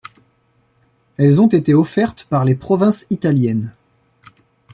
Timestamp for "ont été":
1.41-1.75